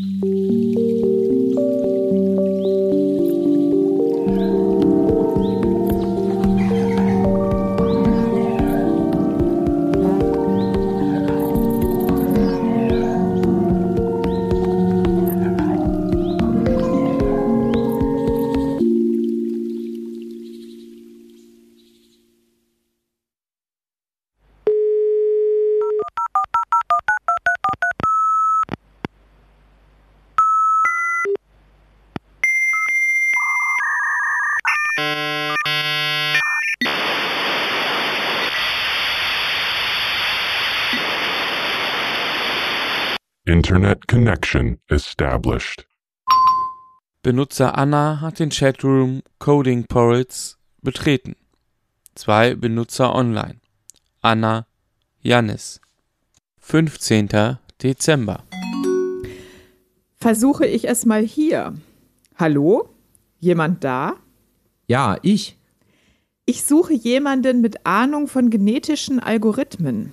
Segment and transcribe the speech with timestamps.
[0.00, 0.39] Mm-hmm.
[43.50, 45.84] Internet connection established.
[47.24, 51.34] Benutzer Anna hat den Chatroom Coding Porrits betreten.
[52.14, 53.56] Zwei Benutzer online.
[54.22, 54.68] Anna,
[55.20, 55.80] Jannis.
[56.58, 57.58] 15.
[57.82, 58.44] Dezember.
[60.14, 61.74] Versuche ich es mal hier.
[62.36, 62.88] Hallo?
[63.40, 64.14] Jemand da?
[64.86, 65.58] Ja, ich.
[66.46, 70.12] Ich suche jemanden mit Ahnung von genetischen Algorithmen.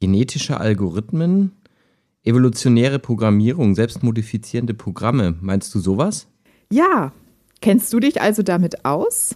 [0.00, 1.59] Genetische Algorithmen?
[2.22, 5.36] Evolutionäre Programmierung, selbstmodifizierende Programme.
[5.40, 6.26] Meinst du sowas?
[6.70, 7.12] Ja.
[7.62, 9.34] Kennst du dich also damit aus?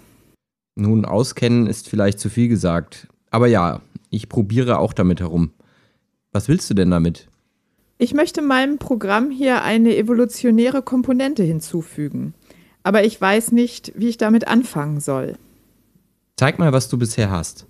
[0.76, 3.08] Nun, auskennen ist vielleicht zu viel gesagt.
[3.30, 5.50] Aber ja, ich probiere auch damit herum.
[6.32, 7.28] Was willst du denn damit?
[7.96, 12.34] Ich möchte meinem Programm hier eine evolutionäre Komponente hinzufügen.
[12.82, 15.36] Aber ich weiß nicht, wie ich damit anfangen soll.
[16.36, 17.66] Zeig mal, was du bisher hast.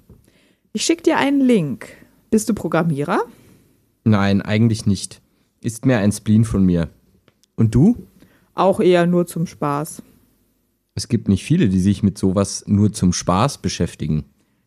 [0.72, 1.88] Ich schicke dir einen Link.
[2.30, 3.22] Bist du Programmierer?
[4.04, 5.20] Nein, eigentlich nicht.
[5.60, 6.90] Ist mehr ein Spleen von mir.
[7.56, 8.06] Und du?
[8.54, 10.02] Auch eher nur zum Spaß.
[10.94, 14.26] Es gibt nicht viele, die sich mit sowas nur zum Spaß beschäftigen.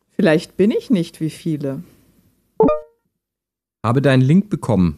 [0.09, 1.83] Vielleicht bin ich nicht wie viele.
[3.85, 4.97] Habe deinen Link bekommen.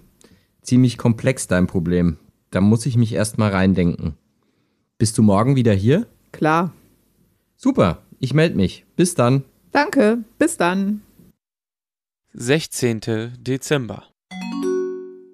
[0.61, 2.17] Ziemlich komplex dein Problem.
[2.49, 4.15] Da muss ich mich erst mal reindenken.
[4.97, 6.07] Bist du morgen wieder hier?
[6.31, 6.73] Klar.
[7.57, 8.85] Super, ich melde mich.
[8.95, 9.43] Bis dann.
[9.71, 11.01] Danke, bis dann.
[12.33, 13.33] 16.
[13.39, 14.05] Dezember.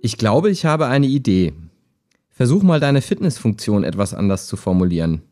[0.06, 1.54] Ich glaube, ich habe eine Idee.
[2.30, 5.24] Versuch mal deine Fitnessfunktion etwas anders zu formulieren.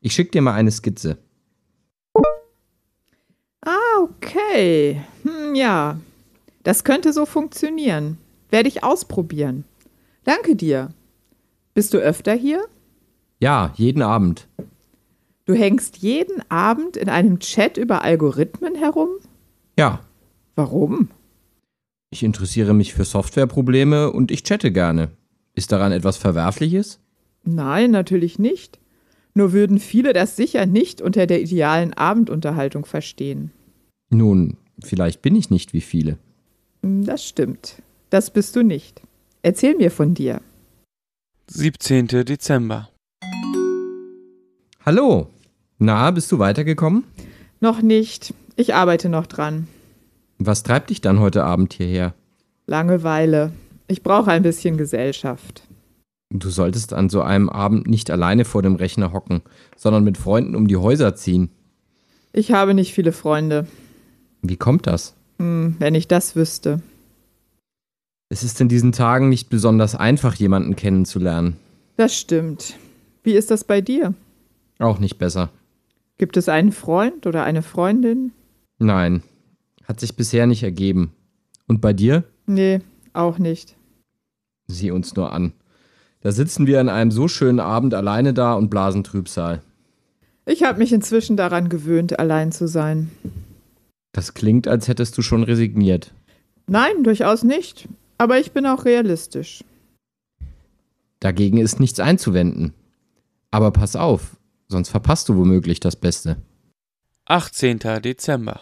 [0.00, 1.18] Ich schicke dir mal eine Skizze.
[3.62, 5.02] Ah, okay.
[5.24, 5.98] Hm, ja.
[6.62, 8.18] Das könnte so funktionieren.
[8.50, 9.64] Werde ich ausprobieren.
[10.22, 10.94] Danke dir.
[11.74, 12.62] Bist du öfter hier?
[13.40, 14.46] Ja, jeden Abend.
[15.44, 19.08] Du hängst jeden Abend in einem Chat über Algorithmen herum?
[19.76, 19.98] Ja,
[20.54, 21.08] Warum?
[22.10, 25.10] Ich interessiere mich für Softwareprobleme und ich chatte gerne.
[25.54, 26.98] Ist daran etwas Verwerfliches?
[27.44, 28.78] Nein, natürlich nicht.
[29.34, 33.52] Nur würden viele das sicher nicht unter der idealen Abendunterhaltung verstehen.
[34.10, 36.18] Nun, vielleicht bin ich nicht wie viele.
[36.82, 37.76] Hm, Das stimmt.
[38.10, 39.00] Das bist du nicht.
[39.42, 40.40] Erzähl mir von dir.
[41.48, 42.08] 17.
[42.08, 42.90] Dezember.
[44.84, 45.28] Hallo.
[45.78, 47.04] Na, bist du weitergekommen?
[47.60, 48.34] Noch nicht.
[48.56, 49.68] Ich arbeite noch dran.
[50.42, 52.14] Was treibt dich dann heute Abend hierher?
[52.66, 53.52] Langeweile.
[53.88, 55.68] Ich brauche ein bisschen Gesellschaft.
[56.32, 59.42] Du solltest an so einem Abend nicht alleine vor dem Rechner hocken,
[59.76, 61.50] sondern mit Freunden um die Häuser ziehen.
[62.32, 63.66] Ich habe nicht viele Freunde.
[64.40, 65.14] Wie kommt das?
[65.38, 66.80] Hm, wenn ich das wüsste.
[68.30, 71.56] Es ist in diesen Tagen nicht besonders einfach, jemanden kennenzulernen.
[71.96, 72.76] Das stimmt.
[73.22, 74.14] Wie ist das bei dir?
[74.78, 75.50] Auch nicht besser.
[76.16, 78.32] Gibt es einen Freund oder eine Freundin?
[78.78, 79.22] Nein,
[79.90, 81.12] hat sich bisher nicht ergeben.
[81.66, 82.22] Und bei dir?
[82.46, 82.78] Nee,
[83.12, 83.74] auch nicht.
[84.68, 85.52] Sieh uns nur an.
[86.20, 89.62] Da sitzen wir an einem so schönen Abend alleine da und blasen Trübsal.
[90.46, 93.10] Ich habe mich inzwischen daran gewöhnt, allein zu sein.
[94.12, 96.14] Das klingt, als hättest du schon resigniert.
[96.68, 97.88] Nein, durchaus nicht.
[98.16, 99.64] Aber ich bin auch realistisch.
[101.18, 102.74] Dagegen ist nichts einzuwenden.
[103.50, 104.36] Aber pass auf,
[104.68, 106.36] sonst verpasst du womöglich das Beste.
[107.24, 107.80] 18.
[108.04, 108.60] Dezember.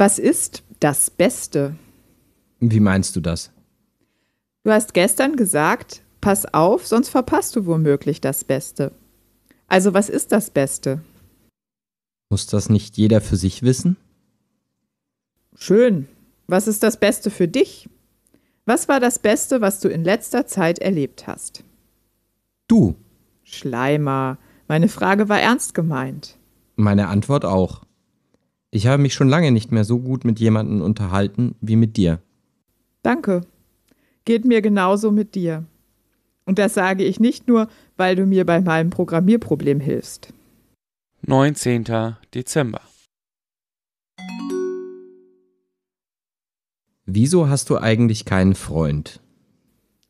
[0.00, 1.76] Was ist das Beste?
[2.58, 3.50] Wie meinst du das?
[4.64, 8.92] Du hast gestern gesagt, pass auf, sonst verpasst du womöglich das Beste.
[9.68, 11.02] Also was ist das Beste?
[12.30, 13.98] Muss das nicht jeder für sich wissen?
[15.54, 16.08] Schön.
[16.46, 17.86] Was ist das Beste für dich?
[18.64, 21.62] Was war das Beste, was du in letzter Zeit erlebt hast?
[22.68, 22.94] Du.
[23.42, 26.38] Schleimer, meine Frage war ernst gemeint.
[26.76, 27.82] Meine Antwort auch.
[28.72, 32.20] Ich habe mich schon lange nicht mehr so gut mit jemandem unterhalten wie mit dir.
[33.02, 33.40] Danke.
[34.24, 35.64] Geht mir genauso mit dir.
[36.44, 40.32] Und das sage ich nicht nur, weil du mir bei meinem Programmierproblem hilfst.
[41.26, 42.14] 19.
[42.34, 42.80] Dezember.
[47.06, 49.20] Wieso hast du eigentlich keinen Freund?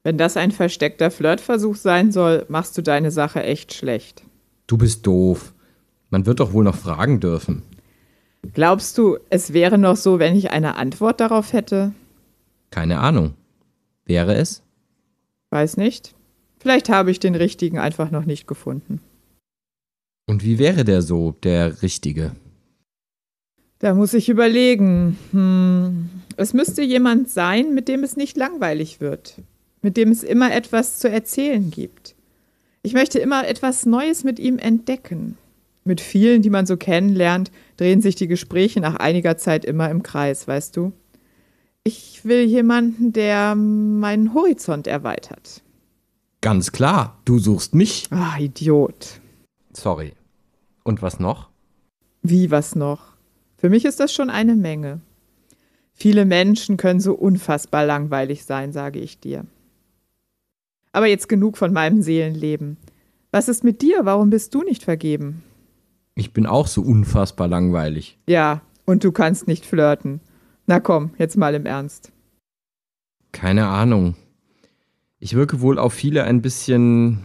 [0.02, 4.22] Wenn das ein versteckter Flirtversuch sein soll, machst du deine Sache echt schlecht.
[4.66, 5.54] Du bist doof.
[6.10, 7.62] Man wird doch wohl noch fragen dürfen.
[8.54, 11.92] Glaubst du, es wäre noch so, wenn ich eine Antwort darauf hätte?
[12.70, 13.34] Keine Ahnung.
[14.04, 14.62] Wäre es?
[15.50, 16.14] Weiß nicht.
[16.58, 19.00] Vielleicht habe ich den richtigen einfach noch nicht gefunden.
[20.26, 22.32] Und wie wäre der so, der Richtige?
[23.80, 25.18] Da muss ich überlegen.
[25.32, 26.10] Hm.
[26.36, 29.36] Es müsste jemand sein, mit dem es nicht langweilig wird,
[29.82, 32.14] mit dem es immer etwas zu erzählen gibt.
[32.82, 35.36] Ich möchte immer etwas Neues mit ihm entdecken.
[35.84, 40.02] Mit vielen, die man so kennenlernt, drehen sich die Gespräche nach einiger Zeit immer im
[40.02, 40.92] Kreis, weißt du?
[41.82, 45.62] Ich will jemanden, der meinen Horizont erweitert.
[46.42, 48.06] Ganz klar, du suchst mich.
[48.10, 49.20] Ah, Idiot.
[49.72, 50.12] Sorry.
[50.84, 51.48] Und was noch?
[52.22, 53.14] Wie was noch?
[53.56, 55.00] Für mich ist das schon eine Menge.
[55.92, 59.44] Viele Menschen können so unfassbar langweilig sein, sage ich dir.
[60.92, 62.78] Aber jetzt genug von meinem Seelenleben.
[63.30, 64.04] Was ist mit dir?
[64.04, 65.42] Warum bist du nicht vergeben?
[66.14, 68.18] Ich bin auch so unfassbar langweilig.
[68.26, 70.20] Ja, und du kannst nicht flirten.
[70.66, 72.12] Na komm, jetzt mal im Ernst.
[73.32, 74.16] Keine Ahnung.
[75.18, 77.24] Ich wirke wohl auf viele ein bisschen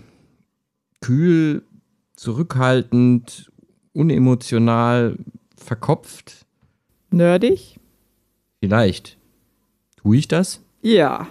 [1.02, 1.64] kühl,
[2.16, 3.52] zurückhaltend,
[3.94, 5.18] unemotional,
[5.58, 6.46] verkopft.
[7.12, 7.80] Nerdig?
[8.60, 9.18] Vielleicht.
[9.98, 10.62] Tue ich das?
[10.82, 11.28] Ja,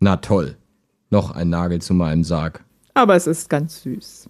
[0.00, 0.56] Na toll.
[1.10, 2.64] Noch ein Nagel zu meinem Sarg.
[2.94, 4.28] aber es ist ganz süß.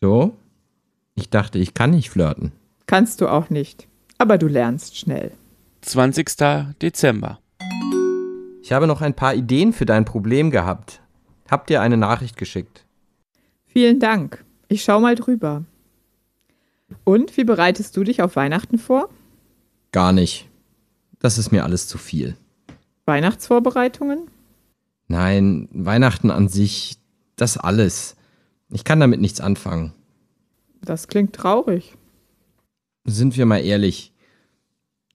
[0.00, 0.36] So?
[1.14, 2.52] Ich dachte, ich kann nicht flirten.
[2.86, 3.86] Kannst du auch nicht.
[4.18, 5.32] Aber du lernst schnell.
[5.82, 6.26] 20.
[6.80, 7.40] Dezember.
[8.62, 11.00] Ich habe noch ein paar Ideen für dein Problem gehabt.
[11.50, 12.86] Hab dir eine Nachricht geschickt.
[13.66, 14.44] Vielen Dank.
[14.68, 15.64] Ich schau mal drüber.
[17.04, 19.08] Und wie bereitest du dich auf Weihnachten vor?
[19.90, 20.48] Gar nicht.
[21.18, 22.36] Das ist mir alles zu viel.
[23.04, 24.28] Weihnachtsvorbereitungen?
[25.08, 26.96] Nein, Weihnachten an sich,
[27.36, 28.16] das alles.
[28.70, 29.92] Ich kann damit nichts anfangen.
[30.84, 31.96] Das klingt traurig.
[33.04, 34.12] Sind wir mal ehrlich.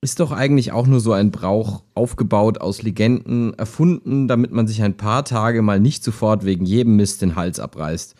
[0.01, 4.83] Ist doch eigentlich auch nur so ein Brauch, aufgebaut aus Legenden, erfunden, damit man sich
[4.83, 8.15] ein paar Tage mal nicht sofort wegen jedem Mist den Hals abreißt,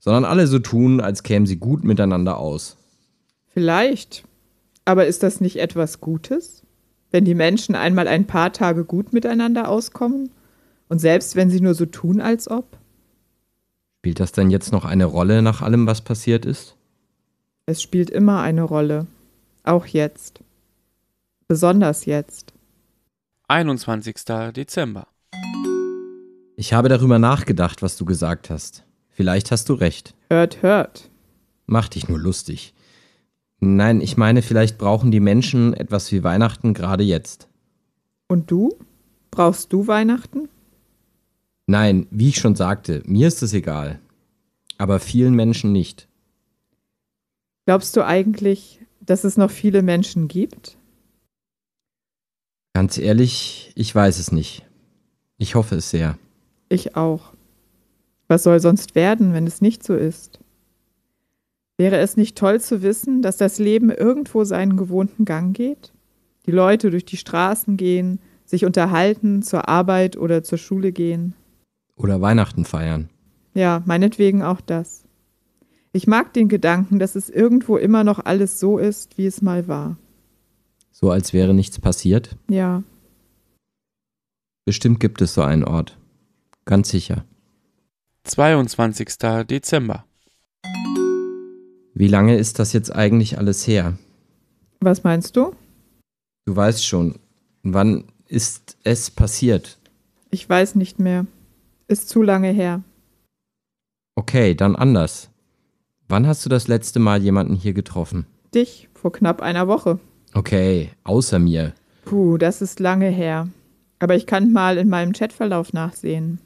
[0.00, 2.76] sondern alle so tun, als kämen sie gut miteinander aus.
[3.46, 4.24] Vielleicht.
[4.84, 6.62] Aber ist das nicht etwas Gutes?
[7.12, 10.30] Wenn die Menschen einmal ein paar Tage gut miteinander auskommen?
[10.88, 12.78] Und selbst wenn sie nur so tun, als ob?
[14.00, 16.76] Spielt das denn jetzt noch eine Rolle nach allem, was passiert ist?
[17.64, 19.06] Es spielt immer eine Rolle.
[19.62, 20.40] Auch jetzt.
[21.46, 22.52] Besonders jetzt.
[23.46, 24.16] 21.
[24.56, 25.06] Dezember.
[26.56, 28.84] Ich habe darüber nachgedacht, was du gesagt hast.
[29.10, 30.14] Vielleicht hast du recht.
[30.28, 31.08] Hört, hört.
[31.66, 32.74] Mach dich nur lustig.
[33.60, 37.46] Nein, ich meine, vielleicht brauchen die Menschen etwas wie Weihnachten gerade jetzt.
[38.26, 38.76] Und du?
[39.30, 40.48] Brauchst du Weihnachten?
[41.68, 44.00] Nein, wie ich schon sagte, mir ist es egal.
[44.78, 46.08] Aber vielen Menschen nicht.
[47.64, 50.76] Glaubst du eigentlich, dass es noch viele Menschen gibt?
[52.74, 54.66] Ganz ehrlich, ich weiß es nicht.
[55.38, 56.18] Ich hoffe es sehr.
[56.68, 57.32] Ich auch.
[58.28, 60.40] Was soll sonst werden, wenn es nicht so ist?
[61.76, 65.92] Wäre es nicht toll zu wissen, dass das Leben irgendwo seinen gewohnten Gang geht?
[66.46, 71.34] Die Leute durch die Straßen gehen, sich unterhalten, zur Arbeit oder zur Schule gehen.
[71.96, 73.08] Oder Weihnachten feiern.
[73.54, 75.04] Ja, meinetwegen auch das.
[75.92, 79.68] Ich mag den Gedanken, dass es irgendwo immer noch alles so ist, wie es mal
[79.68, 79.96] war.
[80.90, 82.36] So als wäre nichts passiert.
[82.48, 82.82] Ja,
[84.64, 85.98] Bestimmt gibt es so einen Ort.
[86.64, 87.24] Ganz sicher.
[88.24, 89.08] 22.
[89.48, 90.04] Dezember.
[91.94, 93.98] Wie lange ist das jetzt eigentlich alles her?
[94.80, 95.54] was meinst du?
[96.44, 97.20] Du weißt schon,
[97.62, 99.78] wann ist es passiert?
[100.30, 101.26] Ich weiß nicht mehr.
[101.86, 102.82] Ist zu lange her.
[104.16, 105.30] Okay, dann anders.
[106.12, 108.26] Wann hast du das letzte Mal jemanden hier getroffen?
[108.54, 109.98] Dich vor knapp einer Woche.
[110.34, 111.72] Okay, außer mir.
[112.04, 113.48] Puh, das ist lange her.
[113.98, 116.38] Aber ich kann mal in meinem Chatverlauf nachsehen.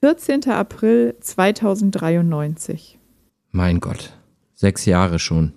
[0.00, 0.48] 14.
[0.48, 2.98] April 2093.
[3.50, 4.14] Mein Gott,
[4.54, 5.52] sechs Jahre schon.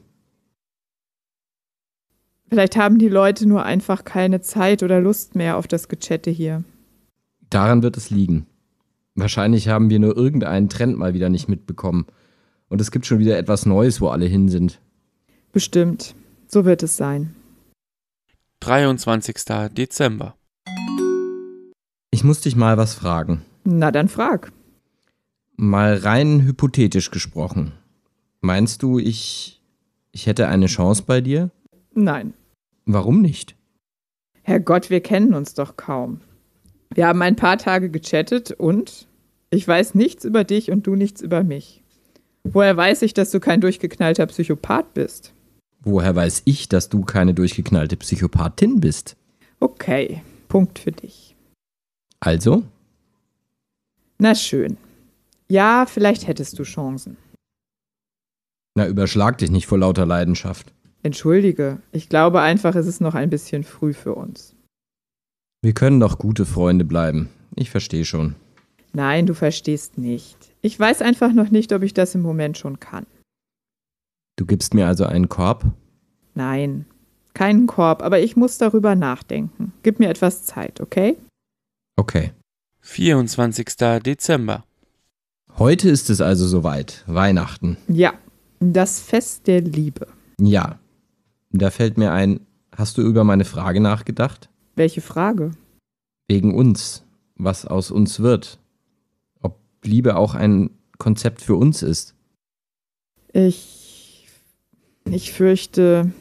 [2.49, 6.65] Vielleicht haben die Leute nur einfach keine Zeit oder Lust mehr auf das Gechatte hier.
[7.49, 8.47] Daran wird es liegen.
[9.17, 12.05] Wahrscheinlich haben wir nur irgendeinen Trend mal wieder nicht mitbekommen.
[12.69, 14.79] Und es gibt schon wieder etwas Neues, wo alle hin sind.
[15.51, 16.13] Bestimmt.
[16.47, 17.35] So wird es sein.
[18.59, 19.35] 23.
[19.75, 20.35] Dezember.
[22.11, 23.41] Ich muss dich mal was fragen.
[23.63, 24.51] Na dann frag.
[25.55, 27.71] Mal rein hypothetisch gesprochen.
[28.41, 29.63] Meinst du, ich.
[30.11, 31.49] ich hätte eine Chance bei dir?
[31.95, 32.35] Nein.
[32.85, 33.55] Warum nicht?
[34.43, 36.21] Herrgott, wir kennen uns doch kaum.
[36.93, 39.06] Wir haben ein paar Tage gechattet und
[39.49, 41.83] ich weiß nichts über dich und du nichts über mich.
[42.43, 45.33] Woher weiß ich, dass du kein durchgeknallter Psychopath bist?
[45.81, 49.15] Woher weiß ich, dass du keine durchgeknallte Psychopathin bist?
[49.59, 51.35] Okay, Punkt für dich.
[52.19, 52.63] Also?
[54.17, 54.77] Na schön.
[55.47, 57.17] Ja, vielleicht hättest du Chancen.
[58.75, 60.73] Na, überschlag dich nicht vor lauter Leidenschaft.
[61.03, 64.55] Entschuldige, ich glaube einfach, es ist noch ein bisschen früh für uns.
[65.61, 67.29] Wir können doch gute Freunde bleiben.
[67.55, 68.35] Ich verstehe schon.
[68.93, 70.37] Nein, du verstehst nicht.
[70.61, 73.05] Ich weiß einfach noch nicht, ob ich das im Moment schon kann.
[74.37, 75.65] Du gibst mir also einen Korb?
[76.35, 76.85] Nein,
[77.33, 79.73] keinen Korb, aber ich muss darüber nachdenken.
[79.83, 81.17] Gib mir etwas Zeit, okay?
[81.95, 82.31] Okay.
[82.81, 83.67] 24.
[84.03, 84.63] Dezember.
[85.57, 87.03] Heute ist es also soweit.
[87.07, 87.77] Weihnachten.
[87.87, 88.13] Ja,
[88.59, 90.07] das Fest der Liebe.
[90.39, 90.79] Ja.
[91.51, 92.41] Da fällt mir ein,
[92.75, 94.49] hast du über meine Frage nachgedacht?
[94.75, 95.51] Welche Frage?
[96.27, 97.03] Wegen uns.
[97.35, 98.59] Was aus uns wird.
[99.87, 102.15] Liebe auch ein Konzept für uns ist.
[103.33, 104.27] Ich.
[105.05, 106.11] Ich fürchte,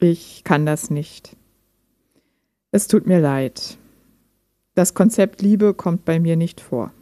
[0.00, 1.36] ich kann das nicht.
[2.70, 3.76] Es tut mir leid.
[4.74, 6.92] Das Konzept Liebe kommt bei mir nicht vor.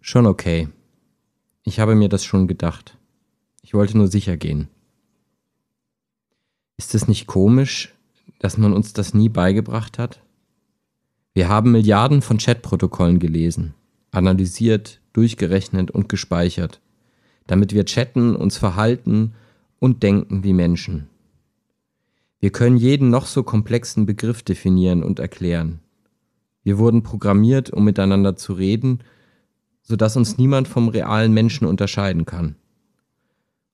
[0.00, 0.68] Schon okay.
[1.64, 2.96] Ich habe mir das schon gedacht.
[3.62, 4.68] Ich wollte nur sicher gehen.
[6.76, 7.94] Ist es nicht komisch,
[8.38, 10.22] dass man uns das nie beigebracht hat?
[11.34, 13.74] Wir haben Milliarden von Chatprotokollen gelesen,
[14.10, 16.80] analysiert, durchgerechnet und gespeichert,
[17.46, 19.34] damit wir chatten, uns verhalten
[19.78, 21.08] und denken wie Menschen.
[22.40, 25.80] Wir können jeden noch so komplexen Begriff definieren und erklären.
[26.62, 29.00] Wir wurden programmiert, um miteinander zu reden,
[29.82, 32.56] sodass uns niemand vom realen Menschen unterscheiden kann.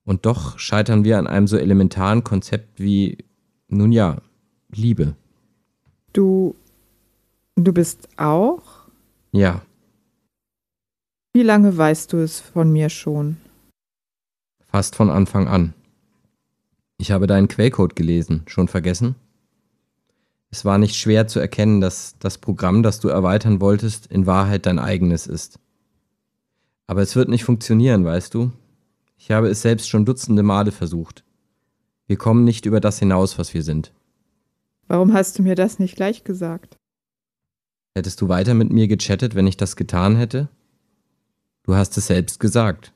[0.05, 3.19] Und doch scheitern wir an einem so elementaren Konzept wie,
[3.69, 4.19] nun ja,
[4.71, 5.17] Liebe.
[6.13, 6.55] Du.
[7.57, 8.63] Du bist auch?
[9.33, 9.63] Ja,
[11.35, 13.37] Wie lange weißt du es von mir schon?
[14.75, 15.73] fast von Anfang an.
[16.99, 19.15] Ich habe deinen Quellcode gelesen, schon vergessen?
[20.51, 24.67] Es war nicht schwer zu erkennen, dass das Programm, das du erweitern wolltest, in Wahrheit
[24.67, 25.61] dein eigenes ist.
[26.89, 28.51] Aber es wird nicht funktionieren, weißt du?
[29.17, 31.23] Ich habe es selbst schon dutzende Male versucht.
[32.09, 33.93] Wir kommen nicht über das hinaus, was wir sind.
[34.89, 36.79] Warum hast du mir das nicht gleich gesagt?
[37.95, 40.49] Hättest du weiter mit mir gechattet, wenn ich das getan hätte?
[41.65, 42.93] Du hast es selbst gesagt.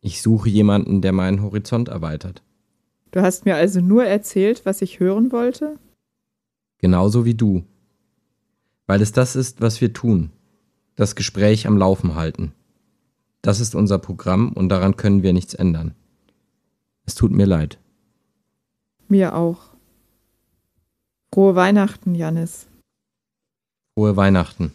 [0.00, 2.42] Ich suche jemanden, der meinen Horizont erweitert.
[3.12, 5.78] Du hast mir also nur erzählt, was ich hören wollte?
[6.78, 7.64] Genauso wie du.
[8.86, 10.30] Weil es das ist, was wir tun.
[10.96, 12.52] Das Gespräch am Laufen halten.
[13.40, 15.94] Das ist unser Programm und daran können wir nichts ändern.
[17.06, 17.78] Es tut mir leid.
[19.08, 19.60] Mir auch.
[21.32, 22.66] Frohe Weihnachten, Janis.
[23.94, 24.72] Frohe Weihnachten.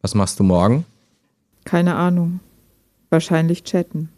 [0.00, 0.84] Was machst du morgen?
[1.66, 2.38] Keine Ahnung.
[3.10, 4.08] Wahrscheinlich chatten.